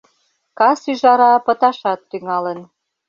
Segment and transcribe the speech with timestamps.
[0.57, 2.59] Кас ӱжара пыташат тӱҥалын.